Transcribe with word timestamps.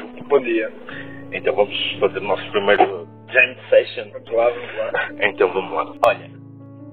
Tiago. 0.00 0.24
Bom 0.28 0.40
dia. 0.40 0.72
Então 1.32 1.54
vamos 1.54 1.76
fazer 2.00 2.18
o 2.18 2.22
nosso 2.22 2.50
primeiro 2.50 3.08
jam 3.30 3.56
session. 3.68 4.10
Vamos 4.12 4.30
lá, 4.30 4.50
vamos 4.50 4.76
lá. 4.76 4.92
Então 5.22 5.52
vamos 5.52 5.72
lá. 5.72 5.94
Olha, 6.06 6.30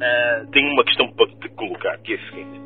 ah, 0.02 0.46
tenho 0.52 0.72
uma 0.74 0.84
questão 0.84 1.08
para 1.14 1.28
te 1.28 1.50
colocar, 1.50 1.98
que 2.00 2.14
é 2.14 2.16
a 2.16 2.30
seguinte. 2.30 2.62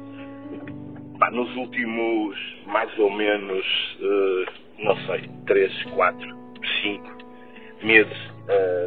Pá, 1.20 1.32
nos 1.32 1.56
últimos, 1.56 2.36
mais 2.66 2.98
ou 3.00 3.12
menos, 3.12 3.66
ah, 4.02 4.52
não 4.80 4.96
sei, 5.06 5.30
3, 5.46 5.84
4, 5.84 6.38
5 6.82 7.18
meses, 7.84 8.34
ah, 8.50 8.86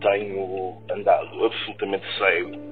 tenho 0.00 0.78
andado 0.90 1.44
absolutamente 1.44 2.06
cego 2.18 2.68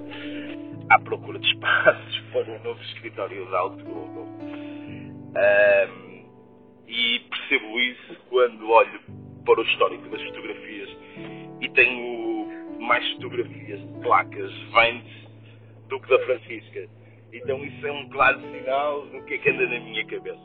à 0.89 1.01
procura 1.01 1.39
de 1.41 1.47
espaços 1.49 2.21
para 2.33 2.43
o 2.43 2.65
novo 2.65 2.81
escritório 2.83 3.51
da 3.51 3.59
Outgoogle. 3.59 4.27
Ah, 5.37 6.06
e 6.89 7.21
percebo 7.21 7.81
isso 7.81 8.17
quando 8.29 8.71
olho 8.71 9.01
para 9.45 9.61
o 9.61 9.65
histórico 9.65 10.09
das 10.09 10.23
fotografias 10.23 10.91
e 11.61 11.69
tenho 11.71 12.47
mais 12.81 13.07
fotografias 13.15 13.81
de 13.81 14.01
placas 14.03 14.53
Ventes 14.73 15.29
do 15.89 16.01
que 16.01 16.09
da 16.09 16.19
Francisca. 16.27 16.89
Então 17.33 17.65
isso 17.65 17.87
é 17.87 17.93
um 17.93 18.09
claro 18.11 18.41
sinal 18.41 19.07
do 19.07 19.25
que 19.25 19.35
é 19.35 19.39
que 19.39 19.51
anda 19.51 19.67
na 19.69 19.81
minha 19.81 20.05
cabeça. 20.07 20.41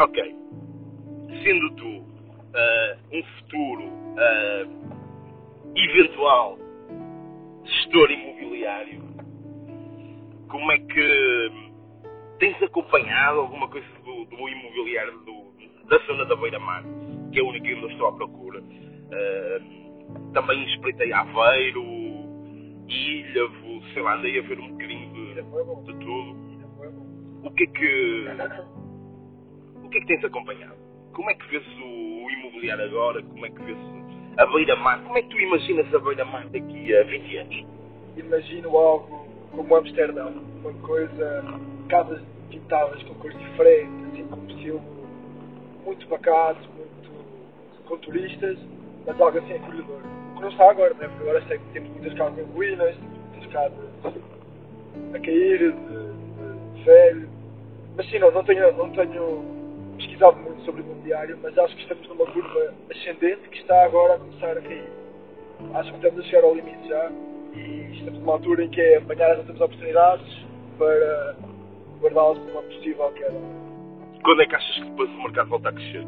Ok. 0.00 0.36
Sendo 1.42 1.70
tu 1.76 2.04
ah, 2.54 2.96
um 3.12 3.22
futuro 3.22 3.84
ah, 4.18 4.66
eventual 5.76 6.58
gestor 7.64 8.10
imobiliário, 8.10 9.02
como 10.48 10.72
é 10.72 10.78
que 10.78 11.50
tens 12.38 12.62
acompanhado 12.62 13.40
alguma 13.40 13.68
coisa 13.68 13.86
do, 14.04 14.24
do 14.24 14.48
imobiliário 14.48 15.18
do- 15.20 15.47
da 15.88 15.98
zona 16.06 16.24
da 16.24 16.36
Beira-Mar, 16.36 16.84
que 17.32 17.38
é 17.38 17.42
a 17.42 17.44
única 17.44 17.66
que 17.66 17.72
eu 17.72 17.90
estou 17.90 18.08
à 18.08 18.12
procura. 18.12 18.62
Ah, 19.12 19.60
também 20.32 20.64
espreitei 20.64 21.12
Aveiro, 21.12 21.84
Ilhavo, 22.88 23.82
sei 23.92 24.02
lá, 24.02 24.16
andei 24.16 24.38
a 24.38 24.42
ver 24.42 24.58
um 24.58 24.68
bocadinho 24.72 25.12
de, 25.12 25.34
de 25.34 26.04
tudo. 26.04 26.48
O 27.42 27.50
que 27.52 27.64
é 27.64 27.66
que. 27.66 28.28
O 29.82 29.88
que 29.90 29.98
é 29.98 30.00
que 30.00 30.06
tens 30.06 30.24
acompanhado? 30.24 30.74
Como 31.12 31.30
é 31.30 31.34
que 31.34 31.48
vês 31.48 31.66
o, 31.78 32.24
o 32.24 32.30
imobiliário 32.30 32.84
agora? 32.84 33.22
Como 33.22 33.46
é 33.46 33.50
que 33.50 33.62
vês 33.62 33.78
a 34.36 34.46
Beira-Mar? 34.46 35.02
Como 35.02 35.18
é 35.18 35.22
que 35.22 35.28
tu 35.28 35.40
imaginas 35.40 35.94
a 35.94 35.98
Beira-Mar 35.98 36.46
daqui 36.48 36.94
a 36.94 37.02
20 37.04 37.36
anos? 37.36 37.66
Imagino 38.16 38.76
algo 38.76 39.28
como 39.52 39.76
Amsterdão. 39.76 40.32
Uma 40.60 40.72
coisa, 40.74 41.44
casas 41.88 42.20
pintadas 42.50 43.02
com 43.04 43.14
cores 43.14 43.38
diferentes, 43.38 44.04
assim, 44.12 44.26
com 44.26 44.40
um 44.40 44.46
estilo 44.48 44.97
muito 45.88 46.06
bacana, 46.06 46.58
muito 46.76 47.84
com 47.86 47.96
turistas, 47.98 48.58
mas 49.06 49.18
algo 49.18 49.38
assim 49.38 49.54
acolhedor. 49.54 50.00
O 50.32 50.34
que 50.34 50.42
não 50.42 50.48
está 50.50 50.70
agora, 50.70 50.92
né? 50.94 51.08
Porque 51.08 51.22
agora 51.22 51.44
sei 51.48 51.58
que 51.58 51.64
temos 51.72 51.90
muitas 51.90 52.14
casas 52.14 52.38
em 52.38 52.52
ruínas, 52.52 52.94
muitas 53.32 53.52
casas 53.52 53.88
a 55.14 55.18
cair, 55.18 55.58
de, 55.58 55.72
de, 55.72 56.74
de 56.74 56.84
velho. 56.84 57.28
Mas 57.96 58.10
sim, 58.10 58.18
não, 58.18 58.30
não 58.30 58.44
tenho, 58.44 58.70
não 58.76 58.90
tenho 58.90 59.44
pesquisado 59.96 60.36
muito 60.36 60.62
sobre 60.64 60.82
o 60.82 60.84
imobiliário, 60.84 61.38
mas 61.42 61.56
acho 61.56 61.74
que 61.74 61.82
estamos 61.82 62.06
numa 62.06 62.26
curva 62.26 62.74
ascendente 62.90 63.48
que 63.48 63.58
está 63.58 63.84
agora 63.84 64.14
a 64.14 64.18
começar 64.18 64.58
a 64.58 64.60
cair. 64.60 64.92
Acho 65.74 65.90
que 65.90 65.96
estamos 65.96 66.20
a 66.20 66.22
chegar 66.24 66.44
ao 66.44 66.54
limite 66.54 66.86
já 66.86 67.10
e 67.54 67.96
estamos 67.96 68.20
numa 68.20 68.34
altura 68.34 68.62
em 68.62 68.68
que 68.68 68.80
é 68.80 68.98
apanhar 68.98 69.30
as 69.32 69.38
outras 69.38 69.60
oportunidades 69.60 70.46
para 70.76 71.36
guardá-las 72.00 72.38
para 72.38 72.52
uma 72.52 72.62
possível 72.62 73.10
queda. 73.12 73.67
Quando 74.22 74.42
é 74.42 74.46
que 74.46 74.54
achas 74.54 74.74
que 74.76 74.84
depois 74.84 75.10
o 75.10 75.22
mercado 75.22 75.48
volta 75.48 75.68
a 75.68 75.72
crescer? 75.72 76.04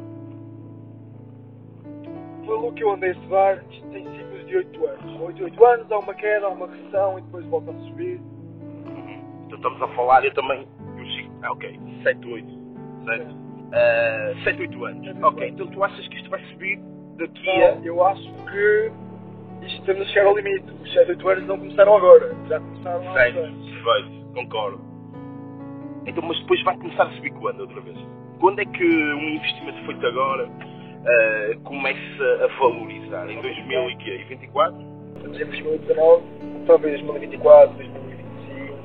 Pelo 2.44 2.72
que 2.72 2.82
eu 2.82 2.90
andei 2.92 3.10
a 3.10 3.12
estudar, 3.12 3.64
tem 3.92 4.04
ciclos 4.16 4.46
de 4.46 4.56
8 4.56 4.86
anos. 4.86 5.20
8, 5.20 5.44
8 5.44 5.66
anos, 5.66 5.92
há 5.92 5.98
uma 5.98 6.14
queda, 6.14 6.46
há 6.46 6.48
uma 6.50 6.66
recessão 6.66 7.18
e 7.18 7.22
depois 7.22 7.46
volta 7.46 7.70
a 7.70 7.74
subir. 7.74 8.18
Uhum. 8.18 9.44
Então 9.46 9.56
estamos 9.56 9.82
a 9.82 9.88
falar, 9.88 10.24
eu 10.24 10.34
também. 10.34 10.66
Eu 10.98 11.06
sigo. 11.06 11.32
Ah, 11.42 11.52
ok. 11.52 11.80
7, 12.02 12.26
8. 12.26 12.46
Certo? 13.04 13.36
Ah, 13.72 14.34
7, 14.44 14.60
8 14.62 14.84
anos. 14.84 15.22
Ok, 15.22 15.48
então 15.48 15.66
tu 15.68 15.84
achas 15.84 16.08
que 16.08 16.16
isto 16.16 16.30
vai 16.30 16.40
subir 16.46 16.80
daqui 17.18 17.48
a. 17.48 17.72
Então, 17.72 17.84
eu 17.84 18.04
acho 18.04 18.34
que 18.50 18.92
isto 19.62 19.80
estamos 19.80 20.02
a 20.02 20.04
chegar 20.06 20.26
ao 20.26 20.36
limite. 20.36 20.72
Os 20.82 20.92
7, 20.92 21.10
8 21.10 21.28
anos 21.28 21.46
não 21.46 21.58
começaram 21.58 21.96
agora. 21.96 22.34
Já 22.48 22.58
começaram 22.58 23.08
há 23.10 23.12
Certo, 23.12 23.40
perfeito, 23.40 24.32
concordo. 24.34 24.89
Então, 26.06 26.22
mas 26.22 26.38
depois 26.40 26.62
vai 26.62 26.76
começar 26.76 27.04
a 27.04 27.10
subir 27.12 27.30
quando 27.34 27.60
outra 27.60 27.80
vez? 27.80 27.96
Quando 28.40 28.58
é 28.60 28.64
que 28.64 28.84
um 28.84 29.28
investimento 29.30 29.84
feito 29.86 30.06
agora 30.06 30.48
ah, 31.06 31.56
começa 31.64 32.44
a 32.44 32.46
valorizar? 32.58 33.28
Em 33.30 33.40
2024? 33.40 34.76
Estamos 35.16 35.40
em 35.40 35.44
2019, 35.44 36.24
talvez 36.66 37.00
2024, 37.02 37.76
2025. 37.76 38.78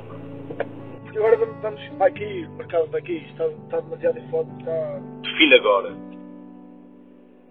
Porque 1.03 1.17
agora 1.17 1.37
vamos, 1.37 1.61
vamos- 1.61 1.87
vai 1.97 2.11
cair, 2.11 2.47
o 2.47 2.51
mercado 2.53 2.87
vai 2.91 3.01
cair. 3.01 3.23
Está, 3.29 3.45
está 3.47 3.79
demasiado 3.79 4.19
em 4.19 4.29
foto, 4.29 4.49
está. 4.59 4.99
Define 5.23 5.55
agora. 5.55 5.93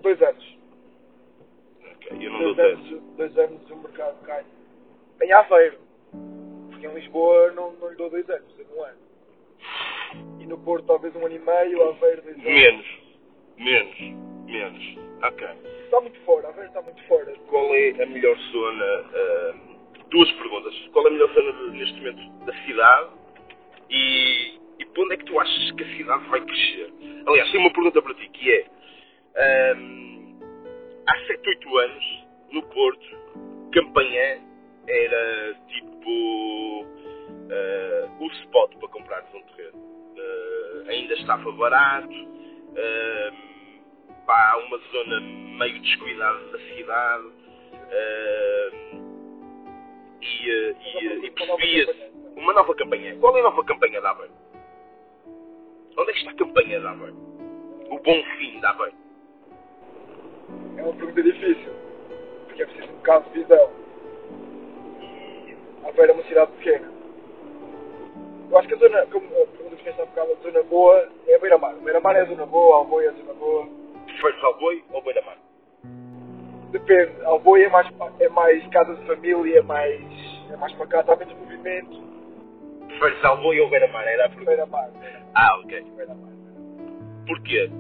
Dois 0.03 0.21
anos. 0.21 0.59
Ok, 1.97 2.19
eu 2.21 2.31
não 2.31 2.39
dou 2.43 2.55
Dois 2.55 2.77
tanto. 2.77 2.89
anos, 2.95 3.03
dois 3.17 3.39
anos 3.39 3.71
o 3.71 3.77
mercado 3.77 4.21
cai. 4.27 4.45
Em 5.23 5.33
Aveiro. 5.33 5.79
Porque 6.71 6.87
em 6.87 6.95
Lisboa 6.95 7.51
não, 7.53 7.73
não 7.81 7.89
lhe 7.89 7.97
dou 7.97 8.11
dois 8.11 8.29
anos, 8.29 8.55
é 8.61 8.65
um 8.79 8.83
ano. 8.85 8.99
E 10.45 10.47
no 10.47 10.59
Porto 10.59 10.85
talvez 10.85 11.17
um 11.17 11.25
ano 11.25 11.35
e 11.35 11.39
meio, 11.39 11.89
Aveiro 11.89 12.21
dois 12.21 12.37
anos. 12.37 12.45
Menos. 12.45 12.87
Menos. 13.57 13.99
Menos. 14.45 14.99
Ok. 15.23 15.49
Está 15.85 16.01
muito 16.03 16.21
fora, 16.21 16.49
Aveiro 16.49 16.69
está 16.69 16.83
muito 16.83 17.03
fora. 17.05 17.33
Qual 17.49 17.75
é 17.75 18.03
a 18.03 18.07
melhor 18.07 18.37
zona? 18.53 18.85
ah, 18.85 19.55
duas 20.11 20.31
perguntas. 20.33 20.75
Qual 20.93 21.07
é 21.07 21.09
a 21.09 21.13
melhor 21.13 21.33
zona 21.33 21.71
neste 21.73 21.95
momento 21.95 22.45
da 22.45 22.53
cidade? 22.67 23.09
E, 23.89 24.59
e 24.81 24.85
para 24.85 25.03
onde 25.03 25.15
é 25.15 25.17
que 25.17 25.25
tu 25.25 25.41
achas 25.41 25.71
que 25.73 25.83
a 25.83 25.97
cidade 25.97 26.29
vai 26.29 26.41
crescer? 26.43 26.93
Aliás, 27.27 27.51
tenho 27.51 27.65
uma 27.65 27.73
pergunta 27.73 28.03
para 28.03 28.15
ti 28.15 28.29
que 28.29 28.53
é. 28.53 28.67
ahm, 29.73 30.41
há 31.07 31.27
7, 31.27 31.49
8 31.49 31.79
anos, 31.79 32.27
no 32.53 32.63
Porto, 32.65 33.07
Campanhã 33.73 34.41
era 34.87 35.55
tipo 35.69 36.87
ah, 37.51 38.11
o 38.21 38.27
spot 38.27 38.77
para 38.77 38.89
comprares 38.91 39.35
um 39.35 39.41
terreno. 39.57 39.95
Ainda 40.95 41.15
estava 41.15 41.51
barato. 41.53 42.09
ahm, 42.09 43.35
pá, 44.27 44.57
uma 44.67 44.79
zona 44.79 45.21
meio 45.59 45.81
descuidada 45.81 46.39
da 46.51 46.59
cidade 46.59 47.33
ah, 47.91 48.71
e, 50.21 50.51
ah, 50.51 50.75
e, 51.03 51.09
ah, 51.09 51.15
e 51.27 51.31
percebia-se 51.31 52.13
uma 52.37 52.53
nova 52.53 52.75
campanha. 52.75 53.17
Qual 53.17 53.37
é 53.37 53.41
a 53.41 53.43
nova 53.43 53.65
campanha 53.65 54.01
da 54.01 54.11
Aveiro? 54.11 54.33
Onde 55.97 56.11
é 56.11 56.13
que 56.13 56.19
está 56.21 56.31
a 56.31 56.35
campanha 56.35 56.81
da 56.81 56.91
Aveiro? 56.91 57.17
O 57.91 57.99
bom 57.99 58.23
fim 58.39 58.61
da 58.61 58.71
Aveiro? 58.71 58.97
É 60.77 60.83
uma 60.83 60.95
pergunta 60.95 61.23
difícil. 61.23 61.73
Porque 62.47 62.63
é 62.63 62.67
preciso 62.67 62.93
um 62.93 62.97
bocado 62.97 63.31
de 63.31 63.41
visão. 63.41 63.71
Aveiro 65.85 66.13
é 66.13 66.15
uma 66.15 66.25
cidade 66.25 66.53
pequena. 66.53 66.93
Eu 68.51 68.59
acho 68.59 68.69
que 68.69 68.75
a 68.75 68.79
zona, 68.79 69.07
como 69.07 69.27
a 69.27 69.47
pergunta 69.47 69.77
que 69.77 69.83
fez 69.85 69.99
há 70.01 70.05
bocado, 70.05 70.33
a 70.33 70.43
zona 70.43 70.63
boa 70.65 71.09
é 71.27 71.35
a 71.35 71.39
Beira-Mar. 71.39 71.75
Beira-Mar 71.77 72.17
é 72.17 72.21
a 72.21 72.25
zona 72.27 72.47
boa, 72.47 72.77
Alboia 72.77 73.07
é 73.07 73.11
a 73.11 73.13
zona 73.13 73.35
boa. 73.35 73.67
Preferes 74.07 74.45
ao 74.45 74.59
boi 74.59 74.85
ou 74.93 75.03
beira-mar? 75.03 75.37
Depende, 76.71 77.25
Alboia 77.25 77.67
é 77.67 77.69
mais, 77.71 77.89
é 78.21 78.29
mais 78.29 78.67
casa 78.69 78.95
de 78.95 79.07
família, 79.07 79.59
é 79.59 79.63
mais, 79.63 80.01
é 80.53 80.57
mais 80.57 80.73
para 80.75 80.87
cá, 80.87 81.05
há 81.13 81.17
menos 81.17 81.35
movimento. 81.35 82.03
Preferes 82.89 83.25
ao 83.25 83.37
boi 83.39 83.61
ou 83.61 83.69
beira-mar? 83.71 84.07
Era 84.07 84.27
a 84.27 84.29
pergunta. 84.29 84.51
Beira-Mar. 84.51 84.91
Ah, 85.35 85.59
ok. 85.61 85.83
Beira-Mar. 85.97 86.31
Porquê? 87.27 87.71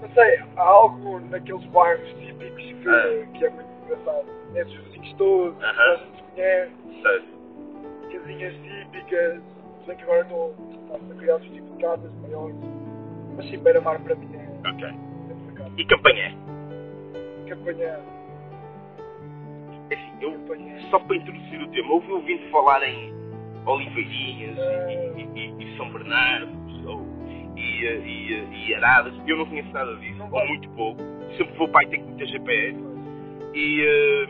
Não 0.00 0.08
sei, 0.14 0.38
há 0.56 0.62
algo 0.62 1.20
naqueles 1.30 1.64
bairros 1.66 2.08
típicos 2.18 2.62
que, 2.62 2.88
Ah. 2.88 3.26
que 3.38 3.44
é 3.46 3.50
muito 3.50 3.68
engraçado. 3.84 4.26
É 4.54 4.62
os 4.62 4.72
vizinhos 4.74 5.12
todos, 5.14 5.62
a 5.64 5.96
gente 5.96 6.16
se 6.16 6.22
conhece, 6.22 6.72
típicas, 9.14 9.42
se 9.80 9.86
bem 9.86 9.96
que 9.96 10.02
agora 10.04 10.20
estou 10.22 10.54
a 10.94 11.14
criar 11.18 11.34
outros 11.34 11.52
tipos 11.52 11.72
de 11.76 11.82
casas 11.82 12.12
maiores. 12.22 12.56
Mas 13.36 13.46
sim, 13.50 13.58
Beira-Mar 13.58 14.00
para 14.00 14.14
mim 14.16 14.28
é, 14.34 14.68
Ok. 14.68 14.88
Casa. 15.56 15.70
E 15.76 15.84
campanhé? 15.86 16.34
Campanha. 17.48 17.98
É 19.90 19.94
assim, 19.94 20.12
eu, 20.20 20.32
Campanha. 20.32 20.80
só 20.90 20.98
para 21.00 21.16
introduzir 21.16 21.60
o 21.62 21.68
tema, 21.68 21.92
ouvi 21.92 22.12
ouvindo 22.12 22.50
falar 22.50 22.82
em 22.88 23.12
Oliveirinhas 23.66 24.58
e, 24.58 25.20
e- 25.20 25.28
e- 25.34 25.64
e 25.64 25.76
São 25.76 25.90
Bernardo 25.92 26.52
ou, 26.88 27.02
e, 27.56 27.86
eh, 27.86 27.98
e, 28.06 28.34
eh, 28.34 28.66
e 28.68 28.74
Aradas. 28.74 29.14
Eu 29.26 29.36
não 29.38 29.46
conheço 29.46 29.70
nada 29.72 29.94
disso, 29.96 30.18
Não 30.18 30.26
ou 30.26 30.30
vai. 30.32 30.48
muito 30.48 30.68
pouco. 30.70 31.00
Sempre 31.36 31.56
vou 31.56 31.68
pai 31.68 31.86
tem 31.86 32.02
que 32.02 32.10
meter 32.12 32.26
GPS. 32.28 32.78
E, 33.54 33.80
eh, 33.82 34.28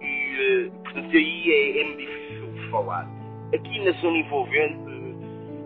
e 0.00 0.66
eh, 0.66 0.70
portanto, 0.84 1.16
aí 1.16 1.50
é, 1.52 1.80
é-me 1.82 1.96
difícil 1.96 2.70
falar. 2.70 3.08
Aqui 3.54 3.84
na 3.84 3.92
zona 3.92 4.16
envolvente, 4.18 4.78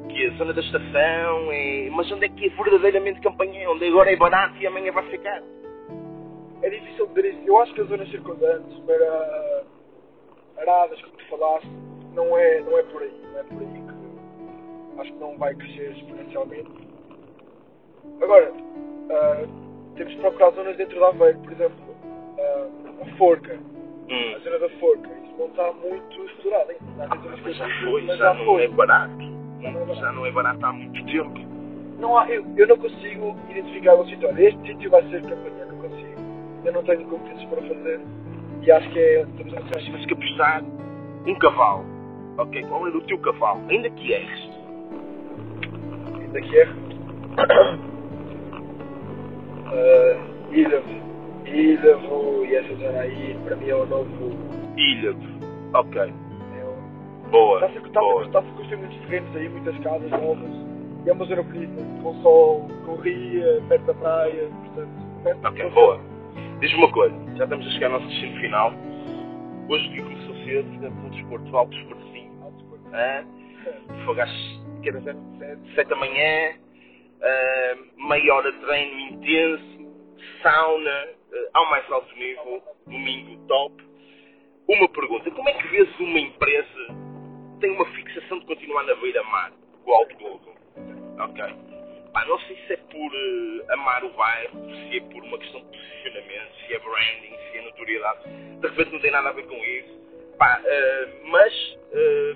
que 0.08 0.24
é 0.24 0.28
a 0.28 0.34
zona 0.34 0.52
da 0.52 0.60
estação, 0.60 1.52
é... 1.52 1.88
mas 1.90 2.10
onde 2.12 2.26
é 2.26 2.28
que 2.28 2.46
é 2.46 2.48
verdadeiramente 2.50 3.20
campanha? 3.20 3.70
Onde 3.70 3.86
agora 3.86 4.12
é 4.12 4.16
barato 4.16 4.56
e 4.58 4.66
amanhã 4.66 4.92
vai 4.92 5.18
caro? 5.18 5.44
É 6.62 6.68
difícil 6.70 7.06
dizer 7.08 7.34
isso. 7.34 7.42
Eu 7.46 7.58
acho 7.58 7.72
que 7.74 7.80
as 7.80 7.88
zonas 7.88 8.10
circundantes 8.10 8.78
para 8.80 9.64
Aradas, 10.58 11.00
como 11.00 11.16
tu 11.16 11.24
falaste, 11.28 11.68
não 12.14 12.36
é, 12.36 12.60
não 12.60 12.76
é 12.78 12.82
por 12.82 13.02
aí. 13.02 13.14
Não 13.32 13.40
é 13.40 13.42
por 13.44 13.62
aí 13.62 13.66
que 13.72 15.00
acho 15.00 15.12
que 15.12 15.18
não 15.18 15.36
vai 15.38 15.54
crescer 15.54 15.92
exponencialmente. 15.92 16.70
Agora, 18.20 18.52
ah, 19.10 19.46
temos 19.96 20.12
de 20.12 20.18
procurar 20.20 20.50
zonas 20.50 20.76
dentro 20.76 21.00
da 21.00 21.08
Aveiro, 21.08 21.38
por 21.38 21.52
exemplo, 21.52 21.96
ah, 22.38 22.68
a 23.02 23.16
Forca, 23.16 23.54
a 23.54 24.12
Hum. 24.12 24.40
zona 24.42 24.58
da 24.58 24.68
Forca, 24.80 25.08
não 25.40 25.46
está 25.46 25.72
muito 25.72 26.24
explorado 26.24 26.70
ainda. 26.70 27.16
Que 27.16 27.28
Mas 27.42 27.56
já 27.56 27.68
foi, 27.82 28.02
mas 28.02 28.18
já 28.18 28.34
não 28.34 28.44
foi. 28.44 28.64
é 28.64 28.68
barato. 28.68 29.12
Já 29.62 29.70
não 29.70 29.80
é 29.80 29.84
barato. 29.84 30.00
Já 30.00 30.12
não 30.12 30.26
é 30.26 30.30
barato 30.32 30.66
há 30.66 30.72
muito 30.72 31.06
tempo. 31.06 31.40
Não 31.98 32.18
há, 32.18 32.28
eu, 32.28 32.44
eu 32.56 32.66
não 32.66 32.76
consigo 32.76 33.36
identificar 33.50 33.94
um 33.94 34.06
sítio. 34.06 34.28
Olha, 34.28 34.42
este 34.42 34.60
sítio 34.66 34.90
vai 34.90 35.02
ser 35.08 35.22
campanha, 35.22 35.66
não 35.66 35.78
consigo. 35.78 36.20
Eu 36.64 36.72
não 36.72 36.82
tenho 36.82 37.04
competências 37.06 37.48
para 37.50 37.62
fazer. 37.62 38.00
E 38.62 38.70
acho 38.70 38.90
que 38.90 38.98
é. 38.98 39.26
Pensar 39.36 39.62
tivesse 39.62 40.06
que 40.06 40.14
apostar 40.14 40.62
um 41.26 41.34
cavalo, 41.38 41.84
ok, 42.38 42.62
qual 42.64 42.86
era 42.86 42.96
o 42.96 43.00
teu 43.02 43.18
cavalo? 43.18 43.60
Ainda 43.68 43.90
que 43.90 44.12
erres. 44.12 44.50
daqui 46.32 46.58
é. 46.58 46.68
uh, 49.66 50.52
Ilhavo. 50.52 51.09
Ilhavo 51.52 52.44
e 52.44 52.54
essa 52.54 52.74
zona 52.76 53.00
aí, 53.00 53.36
para 53.44 53.56
mim 53.56 53.68
é 53.68 53.74
o 53.74 53.86
novo. 53.86 54.30
Ilha. 54.76 55.14
Ok, 55.74 56.00
É 56.00 56.64
o... 56.64 57.30
boa. 57.30 57.64
Está-se 57.66 57.86
está 57.86 58.00
boa. 58.00 58.24
está 58.24 58.38
a 58.38 58.42
construir 58.42 58.76
muitos 58.76 58.98
terrenos 58.98 59.36
aí, 59.36 59.48
muitas 59.48 59.78
casas 59.78 60.10
novas. 60.10 60.50
E 61.04 61.08
é 61.08 61.12
uma 61.12 61.24
zona 61.24 61.42
bonita, 61.42 61.82
com 62.02 62.14
sol, 62.22 62.68
com 62.84 62.94
ria, 62.96 63.62
perto 63.68 63.84
da 63.86 63.94
praia, 63.94 64.48
portanto. 64.64 64.90
perto 65.24 65.48
Ok, 65.48 65.70
boa. 65.70 66.00
Diz-me 66.60 66.76
uma 66.78 66.92
coisa, 66.92 67.16
já 67.36 67.44
estamos 67.44 67.66
a 67.66 67.70
chegar 67.70 67.86
ao 67.86 67.92
nosso 68.00 68.06
destino 68.08 68.40
final. 68.40 68.72
Hoje 69.68 69.88
o 69.88 69.92
dia 69.92 70.02
começou 70.02 70.34
cedo, 70.44 70.70
fizemos 70.72 71.04
um 71.04 71.10
desporto 71.10 71.56
alto 71.56 71.76
esforcinho. 71.76 72.30
Hã? 72.92 73.24
Fogo 74.04 74.20
às 74.20 74.30
que 74.82 74.90
horas 74.90 75.06
era? 75.06 75.18
Sete- 75.38 75.74
sete 75.74 75.88
da 75.88 75.96
manhã, 75.96 76.52
ah, 77.22 77.76
meia 78.08 78.34
hora 78.34 78.50
de 78.52 78.58
treino 78.58 78.98
intenso, 79.14 79.92
sauna, 80.42 80.90
ah, 80.90 81.08
ao 81.54 81.70
mais 81.70 81.90
alto 81.90 82.14
nível, 82.16 82.62
domingo 82.86 83.46
top. 83.46 83.90
Uma 84.68 84.88
pergunta, 84.88 85.30
como 85.30 85.48
é 85.48 85.52
que 85.54 85.68
vês 85.68 86.00
uma 86.00 86.18
empresa 86.20 86.86
tem 87.60 87.70
uma 87.72 87.84
fixação 87.86 88.38
de 88.38 88.46
continuar 88.46 88.84
na 88.84 88.94
beira-mar, 88.96 89.52
com 89.84 89.90
o 89.90 89.94
Alto 89.94 90.16
Globo? 90.16 90.54
Ok. 91.18 91.44
Pá, 92.12 92.24
não 92.24 92.38
sei 92.40 92.56
se 92.66 92.72
é 92.72 92.76
por 92.76 93.12
eh, 93.14 93.72
amar 93.72 94.04
o 94.04 94.10
bairro, 94.10 94.58
se 94.70 94.96
é 94.96 95.00
por 95.00 95.22
uma 95.22 95.38
questão 95.38 95.60
de 95.60 95.66
posicionamento, 95.66 96.54
se 96.66 96.74
é 96.74 96.78
branding, 96.78 97.36
se 97.50 97.58
é 97.58 97.62
notoriedade. 97.62 98.20
De 98.60 98.68
repente 98.68 98.92
não 98.92 99.00
tem 99.00 99.10
nada 99.10 99.28
a 99.28 99.32
ver 99.32 99.46
com 99.46 99.56
isso. 99.56 100.00
Pá, 100.38 100.60
eh, 100.64 101.08
mas 101.24 101.78
eh, 101.92 102.34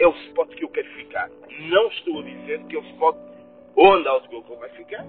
é 0.00 0.06
o 0.06 0.14
spot 0.28 0.54
que 0.54 0.64
eu 0.64 0.68
quero 0.68 0.88
ficar. 0.94 1.30
Não 1.60 1.88
estou 1.88 2.20
a 2.20 2.22
dizer 2.24 2.62
que 2.64 2.76
é 2.76 2.78
o 2.78 2.84
spot 2.90 3.16
onde 3.76 4.08
a 4.08 4.10
Autoglobo 4.10 4.56
vai 4.56 4.68
ficar, 4.70 5.04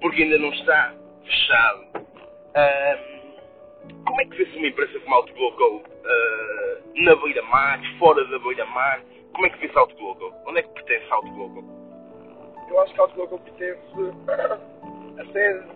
porque 0.00 0.22
ainda 0.22 0.38
não 0.38 0.52
está 0.52 0.94
fechado. 1.24 1.86
Como 4.06 4.20
é 4.20 4.24
que 4.24 4.36
vê-se 4.36 4.56
uma 4.58 4.66
empresa 4.66 5.00
como 5.00 5.14
a 5.14 5.18
Autoglobo 5.18 5.82
ah, 6.04 6.78
na 6.96 7.16
beira-mar, 7.16 7.80
fora 7.98 8.24
da 8.26 8.38
beira-mar? 8.38 9.02
Como 9.32 9.46
é 9.46 9.50
que 9.50 9.58
vê-se 9.58 9.76
a 9.76 9.80
Autoglobo? 9.80 10.34
Onde 10.46 10.58
é 10.58 10.62
que 10.62 10.68
pertence 10.70 11.06
a 11.10 11.14
Autoglobo? 11.16 11.64
Eu 12.68 12.80
acho 12.80 12.94
que 12.94 13.00
a 13.00 13.02
Autoglobo 13.04 13.38
pertence 13.44 13.80
a 15.18 15.24
sede 15.32 15.66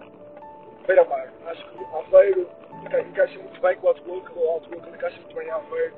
Beira-Mar. 0.86 1.32
Acho 1.46 1.64
que 1.70 1.84
Aveiro 1.96 2.48
enca- 2.84 3.00
encaixa 3.00 3.38
muito 3.38 3.60
bem 3.60 3.76
com 3.78 3.86
o 3.86 3.90
Autoglobo, 3.90 4.30
o 4.36 4.48
Autoglobo 4.50 4.88
encaixa 4.94 5.16
muito 5.20 5.34
bem 5.34 5.46
em 5.46 5.50
Aveiro. 5.50 5.94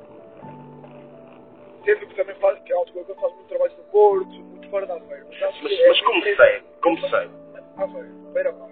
Sendo 1.85 2.07
que 2.09 2.15
também 2.17 2.35
faz, 2.37 2.59
que 2.63 2.73
a 2.73 2.77
Autoglobo 2.77 3.15
faz 3.21 3.33
muito 3.35 3.49
trabalho 3.49 3.73
no 3.77 3.85
Porto, 3.85 4.29
muito 4.29 4.69
fora 4.71 4.87
de 4.87 4.93
Aveiro. 4.93 5.27
Mas, 5.29 5.41
Mas, 5.63 5.73
é 5.73 5.89
mas 5.89 6.01
como 6.03 6.25
é- 6.25 6.37
sei? 6.37 6.63
Como 6.83 6.99
sei? 7.09 7.31
Aveiro, 7.77 8.15
Beira-Mar. 8.33 8.71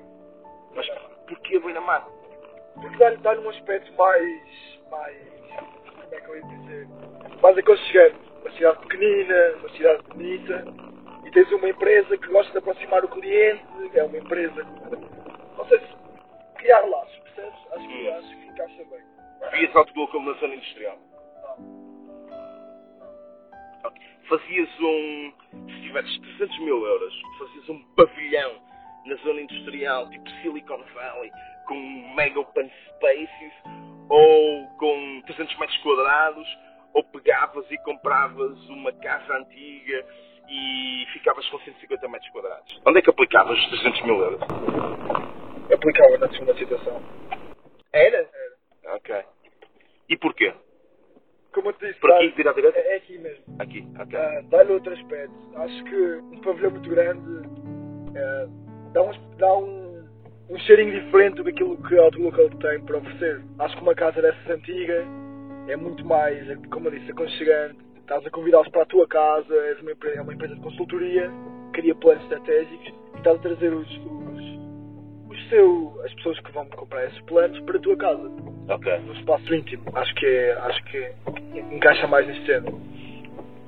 Mas 0.75 0.87
porquê 1.29 1.57
a 1.57 1.61
beira-mar? 1.61 2.07
Porque 2.81 2.97
dá-lhe 2.97 3.17
dá 3.19 3.33
um 3.33 3.49
aspecto 3.49 3.93
mais, 3.95 4.81
mais, 4.91 5.17
como 5.87 6.15
é 6.15 6.21
que 6.21 6.29
eu 6.29 6.37
ia 6.37 6.43
dizer, 6.43 6.89
mais 7.43 7.57
aconchegante. 7.59 8.17
Uma 8.43 8.51
cidade 8.53 8.79
pequenina, 8.81 9.53
uma 9.59 9.69
cidade 9.71 10.03
bonita, 10.03 10.65
e 11.25 11.31
tens 11.31 11.51
uma 11.53 11.69
empresa 11.69 12.19
que 12.19 12.29
gosta 12.29 12.53
de 12.53 12.59
aproximar 12.59 13.05
o 13.05 13.09
cliente, 13.09 13.65
é 13.95 14.05
uma 14.05 14.19
empresa, 14.19 14.63
não 15.57 15.67
sei 15.67 15.79
se 15.79 15.87
criar 16.57 16.81
laços, 16.81 17.17
percebes? 17.21 17.59
Acho 17.73 17.89
que, 17.89 18.09
Hum. 18.09 18.15
acho 18.19 18.29
que 18.29 18.47
encaixa 18.49 18.85
bem. 18.85 19.15
Vias 19.53 19.77
a 19.77 19.79
Autoglobo 19.79 20.13
como 20.13 20.31
na 20.33 20.39
zona 20.39 20.55
industrial? 20.55 20.99
Não. 21.43 21.75
Ok. 23.85 24.03
Fazias 24.29 24.81
um. 24.81 25.33
Se 25.69 25.81
tivesses 25.83 26.19
300 26.19 26.59
mil 26.61 26.85
euros, 26.87 27.23
fazias 27.39 27.69
um 27.69 27.83
pavilhão 27.95 28.53
na 29.07 29.15
zona 29.17 29.41
industrial, 29.41 30.09
tipo 30.11 30.29
Silicon 30.43 30.83
Valley, 30.95 31.31
com 31.67 31.75
mega 32.15 32.41
open 32.41 32.71
spaces, 32.89 33.53
ou 34.09 34.67
com 34.79 35.23
300 35.27 35.59
metros 35.59 35.79
quadrados, 35.79 36.59
ou 36.93 37.03
pegavas 37.05 37.71
e 37.71 37.79
compravas 37.79 38.59
uma 38.69 38.93
casa 38.93 39.37
antiga 39.39 40.07
e 40.49 41.07
ficavas 41.13 41.47
com 41.49 41.59
150 41.59 42.09
metros 42.09 42.31
quadrados. 42.31 42.81
Onde 42.87 42.99
é 42.99 43.03
que 43.03 43.11
aplicavas 43.11 43.59
os 43.59 43.69
300 43.71 44.03
mil 44.03 44.21
euros? 44.21 44.41
Aplicava 45.73 46.19
na 46.19 46.29
segunda 46.31 46.55
situação. 46.57 47.03
Era? 47.93 48.19
Era. 48.19 48.97
Ok. 48.97 49.23
E 50.09 50.17
porquê? 50.19 50.53
Como 51.53 51.69
eu 51.69 51.73
te 51.75 51.87
disse, 51.87 52.01
Por 52.01 52.13
aqui, 52.13 52.29
vira 52.31 52.51
à 52.51 52.53
direita? 52.53 52.79
é, 52.79 52.95
é 52.95 52.97
aqui 52.97 53.19
mesmo. 53.19 53.45
Aqui, 53.59 53.87
ok. 53.99 54.19
Ah, 54.19 54.41
dá-lhe 54.51 54.73
outro 54.73 54.93
aspecto. 54.93 55.35
Acho 55.57 55.85
que 55.85 55.97
um 55.97 56.41
pavilhão 56.43 56.71
muito 56.73 56.91
grande 56.91 57.49
ah, 58.17 58.47
dá, 58.95 59.03
um, 59.03 59.11
dá 59.37 59.59
um, 59.59 60.05
um 60.49 60.59
cheirinho 60.61 60.93
diferente 61.05 61.43
do 61.43 61.53
que 61.53 61.99
a 61.99 62.03
Autolocal 62.03 62.49
tem 62.49 62.81
para 62.81 62.97
oferecer. 62.99 63.43
Acho 63.59 63.77
que 63.77 63.83
uma 63.83 63.95
casa 63.95 64.23
dessas 64.23 64.49
antiga 64.49 65.05
é 65.69 65.77
muito 65.77 66.07
mais, 66.07 66.47
como 66.71 66.89
eu 66.89 66.93
disse, 66.93 67.11
aconchegante. 67.11 67.77
Estás 67.99 68.25
a 68.27 68.31
convidá-los 68.31 68.69
para 68.69 68.83
a 68.83 68.87
tua 68.87 69.07
casa, 69.09 69.55
és 69.55 69.81
uma 69.81 69.93
empresa, 69.93 70.19
é 70.19 70.23
uma 70.23 70.33
empresa 70.35 70.55
de 70.55 70.61
consultoria, 70.61 71.31
cria 71.73 71.95
planos 71.95 72.23
estratégicos 72.25 72.87
e 73.15 73.17
estás 73.17 73.37
a 73.37 73.39
trazer 73.41 73.73
os, 73.73 73.89
os, 73.89 75.31
os 75.31 75.49
seu, 75.49 76.01
as 76.05 76.13
pessoas 76.15 76.39
que 76.41 76.53
vão 76.53 76.67
comprar 76.67 77.07
esses 77.07 77.21
planos 77.23 77.59
para 77.61 77.79
a 77.79 77.81
tua 77.81 77.97
casa, 77.97 78.31
Ok. 78.69 78.99
no 79.07 79.15
espaço 79.15 79.55
íntimo. 79.55 79.85
Acho 79.95 80.15
que, 80.17 80.27
é, 80.27 80.53
acho 80.53 80.85
que 80.85 81.13
encaixa 81.73 82.07
mais 82.07 82.27
neste 82.27 82.45
género. 82.45 82.79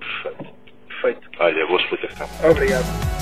Perfeito. 0.00 0.54
Perfeito. 0.88 1.30
Olha, 1.40 1.66
boa 1.66 1.80
explicação. 1.80 2.26
Obrigado. 2.50 3.15